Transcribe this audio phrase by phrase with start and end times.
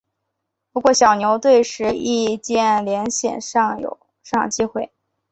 [0.71, 3.35] 不过在小牛队时易建联鲜
[3.79, 4.91] 有上场机会。